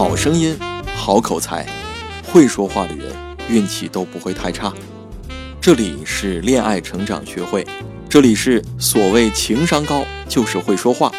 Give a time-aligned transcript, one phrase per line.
[0.00, 0.56] 好声音，
[0.96, 1.66] 好口才，
[2.32, 3.14] 会说话的人
[3.50, 4.72] 运气都不会太差。
[5.60, 7.66] 这里是恋爱成长学会，
[8.08, 11.12] 这里是所谓情商高就是会说话。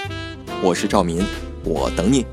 [0.64, 1.24] 我是赵民，
[1.64, 2.26] 我等你。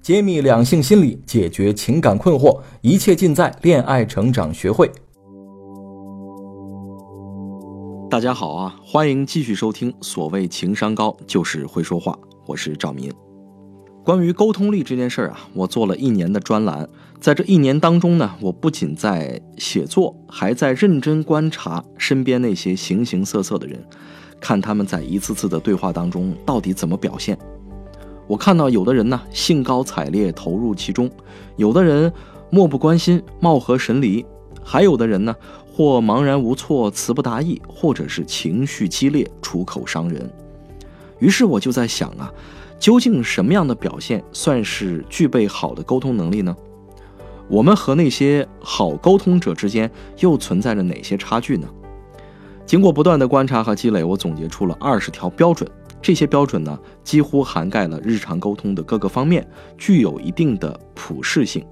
[0.00, 4.90] 揭秘两性心理，解决情感困惑，一切尽在恋爱成长学会。
[8.08, 12.18] 大家好啊，欢迎继续收听所谓情商高就是会说话。
[12.46, 13.12] 我是赵民。
[14.06, 16.88] 关于沟通力这件事儿啊，我做了一年的专栏。
[17.18, 23.84] 在这一年当中呢，我不仅在写作，还在认真观察身边那些形形色色的人，
[24.40, 27.36] 看他们在一次次的对话当中到底怎么表现。
[28.28, 31.10] 我看到有的人呢兴高采烈投入其中，
[31.56, 32.12] 有的人
[32.48, 34.24] 漠不关心貌合神离，
[34.62, 35.34] 还有的人呢
[35.68, 40.30] 或茫然无措词不达意，或者是情绪激烈出口伤人。
[41.18, 42.32] 于是我就在想啊。
[42.78, 46.54] 究竟什么样的表现算是具备好的沟通能力呢？
[47.48, 51.68] 我们和那些好沟通者之间又存在着哪些差距呢？
[52.66, 55.70] 经过不断的观察和积累，我总结出了二十条标准。
[56.02, 61.64] 这些标准呢，几乎涵盖了日常沟通的各个方面，具有一定的普适性。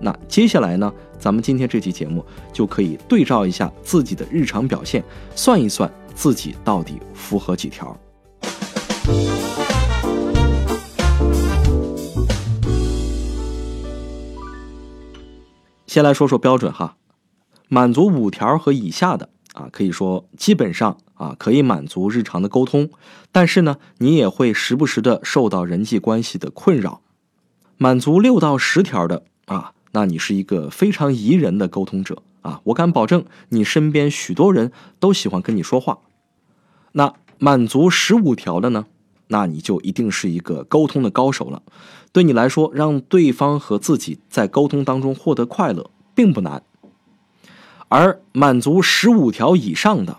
[0.00, 5.02] 那接下来呢，咱们今天这期节目就可以对照一下自己的日常表现，
[5.34, 7.96] 算一算自己到底符合几条。
[15.92, 16.96] 先来说说标准哈，
[17.68, 22.88] 满足五条和以下的啊，可以说基本上啊可以满足日常的沟通，
[23.30, 27.02] 但是呢，你也会时不时的受到人际关系的困扰。
[27.76, 35.98] 满足六到十条的啊，那你是一个非常宜人的沟通者啊，我敢保证你身边许多人都喜欢跟你说话。
[36.92, 38.86] 那满足十五条的呢，
[39.28, 41.62] 那你就一定是一个沟通的高手了。
[42.12, 46.62] 对你来说，让对方和自己在沟通当中获得快乐并不难，
[47.88, 50.18] 而满足十五条以上的，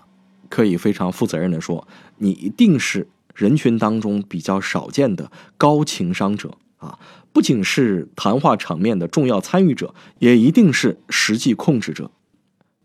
[0.49, 6.97] 可以非常负责任的说，你一定是人群当中比较少见的高情商者啊！
[7.31, 12.11] 不仅是谈话场面的重要参与者，也一定是实际控制者。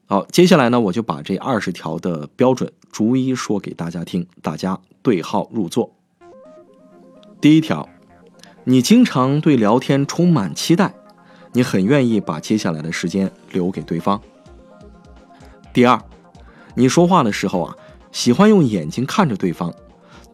[0.07, 5.98] 好，接下来呢，我就把这二十条的标准逐一说给大家听，大家对号入座。
[7.41, 7.89] 第一条。
[8.65, 10.93] 你经常对聊天充满期待，
[11.53, 14.21] 你很愿意把接下来的时间留给对方。
[15.73, 15.99] 第二，
[16.75, 17.75] 你说话的时候啊，
[18.13, 19.73] 喜欢用眼睛看着对方，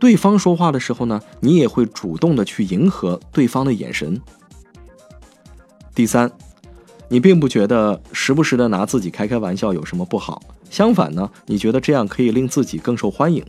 [0.01, 4.21] 对方说话的时候呢，你也会主动的去迎合对方的眼神。
[5.95, 6.33] 第三，
[7.09, 13.45] 你并不觉得时不时的拿自己开开玩笑有什么不好，相反呢，你觉得这样可以令自己更受欢迎。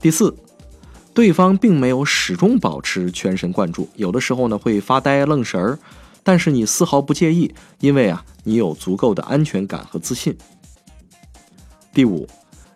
[0.00, 0.34] 第四。
[1.18, 5.76] 对方并没有始终保持全神贯注，有的时候呢会发呆愣神儿，
[6.22, 10.38] 但是你丝毫不介意，因为啊你有足够的安全感和自信。
[11.92, 12.24] 第五，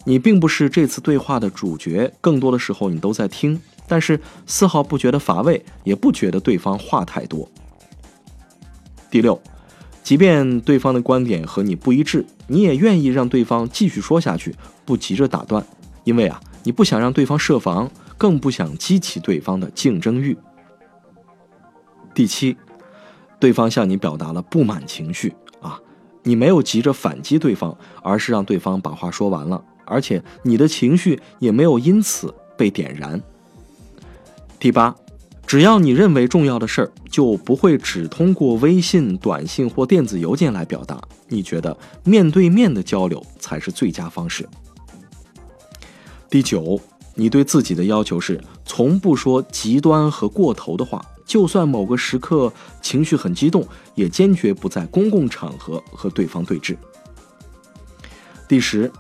[0.03, 7.49] 你并不是这次对话的主角，更多的时候你都在听，但是丝毫不觉得乏味，也不觉得对方话太多。
[9.09, 9.41] 第六，
[10.03, 14.53] 即便对方的观点和你不一致，你也愿意让对方继续说下去，
[14.85, 15.65] 不急着打断，
[16.03, 17.89] 因为啊你不想让对方设防。
[18.17, 20.37] 更不想激起对方的竞争欲。
[22.15, 22.57] 第七，
[23.41, 25.81] 对方向你表达了不满情绪啊，
[26.23, 33.21] 你没有急着反击对方，而是让对方把话说完了，而且你的情绪也没有因此被点燃。
[34.59, 34.95] 第八，
[35.47, 41.75] 只要你认为重要的事儿，就不会只通过微信、短信或电子邮件来表达，你觉得
[42.05, 44.47] 面对面的交流才是最佳方式。
[46.29, 46.79] 第九。
[47.15, 56.77] 你对自己的要求是从不说极端和过头的话，就算某个时刻情绪很激动，也坚决不在公共场合和对方对峙。
[58.49, 58.91] 第十，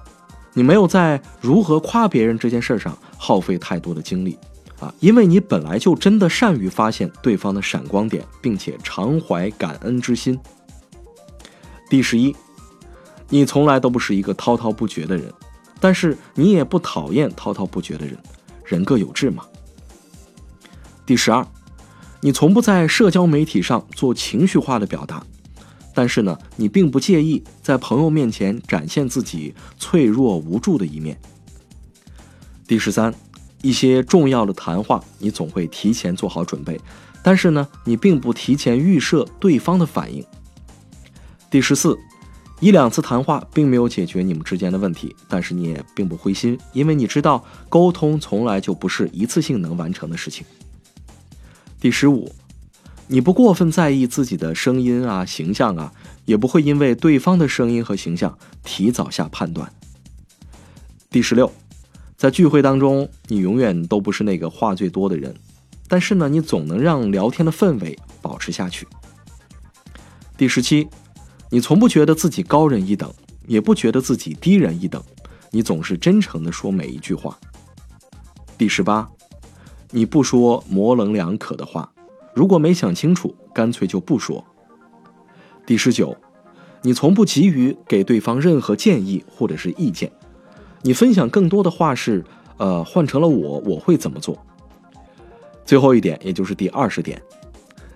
[0.54, 4.36] 你没有在如何夸别人这件事上耗费太多的精力
[4.78, 10.38] 啊，因为你本来就真的善于发现对方的闪光点，并且常怀感恩之心。
[11.88, 12.34] 第十一，
[13.28, 15.32] 你从来都不是一个滔滔不绝的人。
[15.82, 18.16] 但是你也不讨厌滔滔不绝的人，
[18.64, 19.44] 人各有志嘛。
[21.04, 21.44] 第十二，
[22.20, 25.26] 你从不在社交媒体上做情绪化的表达，
[25.92, 31.20] 但是呢，你并不介意在朋友面前展现自己脆弱无助的一面。
[32.64, 33.12] 第十三，
[33.60, 36.80] 一些重要的谈话你总会提前做好准备，
[37.24, 40.24] 但是呢，你并不提前预设对方的反应。
[41.50, 41.98] 第十四。
[42.62, 50.46] 一两次谈话并没有解决你们之间的问题，但是你也并不灰心，因为你知道沟通从来就不是一次性能完成的事情。
[51.80, 52.32] 第十五，
[53.08, 55.92] 你不过分在意自己的声音啊、形象啊，
[56.24, 59.72] 也不会因为对方的声音和形象提早下判断。
[61.10, 61.52] 第十六，
[62.16, 65.34] 在聚会当中，你永远都不是那个话最多的人，
[65.88, 68.86] 但是呢，你总能让聊天的氛围保持下去。
[70.36, 70.86] 第十七，
[71.52, 73.12] 你从不觉得自己高人一等，
[73.46, 75.02] 也不觉得自己低人一等，
[75.50, 77.38] 你总是真诚的说每一句话。
[78.56, 79.06] 第十八，
[79.90, 81.92] 你不说模棱两可的话。
[82.34, 84.42] 如果没想清楚，干脆就不说。
[85.66, 86.16] 第十九，
[86.80, 90.10] 你从不急于给对方任何建议或者是意见，
[90.80, 92.24] 你分享更多的话是，
[92.56, 94.42] 呃，换成了我，我会怎么做？
[95.66, 97.20] 最后一点，也就是第二十点，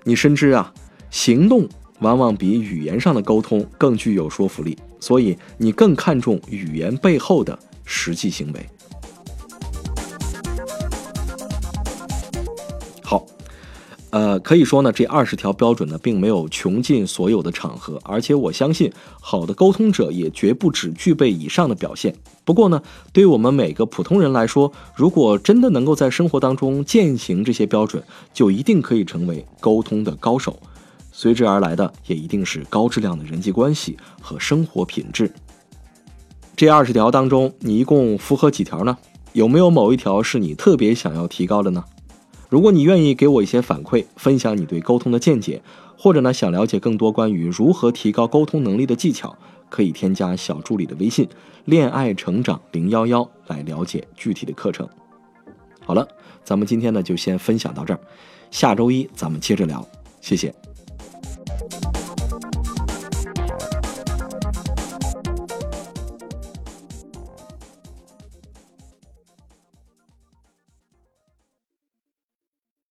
[0.04, 0.74] 你深知啊，
[1.08, 1.66] 行动
[2.00, 8.66] 往往比语言上的沟通更具有说服力，所以你更看重语言背后的实际行为。
[13.02, 13.24] 好
[14.10, 18.90] 呃，可以说呢，这二十条标准呢，并没有穷尽所有的场合，而且我相信，
[19.20, 22.14] 好的沟通者也绝不只具备以上的表现。
[22.44, 22.80] 不过呢，
[23.12, 28.02] 对于我们每个普通人来说，如果真的能够在生活当中践行这些标准，
[28.32, 30.58] 就一定可以成为沟通的高手，
[31.18, 35.32] 随之而来的也一定是高质量的人际关系和生活品质。
[36.54, 38.98] 这二十条当中，你一共符合几条呢？
[39.32, 41.82] 有没有某一条是你特别想要提高的呢？
[42.50, 45.62] 如果你愿意给我一些反馈，分享你对沟通的见解，
[45.96, 49.34] 或者呢想了解更多关于如何提高沟通能力的技巧，
[49.70, 51.26] 可以添加小助理的微信
[51.64, 54.86] “恋爱成长零幺幺”来了解具体的课程。
[55.82, 56.06] 好了，
[56.44, 58.00] 咱们今天呢就先分享到这儿，
[58.50, 59.82] 下周一咱们接着聊，
[60.20, 60.54] 谢谢。